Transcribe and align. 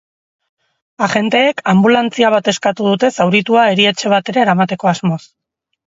Agenteek 1.07 1.61
anbulantzia 1.75 2.33
bat 2.37 2.51
eskatu 2.55 2.89
dute 2.91 3.13
zauritua 3.19 3.71
erietxe 3.79 4.15
batera 4.19 4.47
eramateko 4.49 4.95
asmoz. 4.99 5.25